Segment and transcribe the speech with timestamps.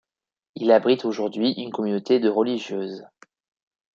[0.55, 3.05] Il abrite aujourd'hui une communauté de religieuses.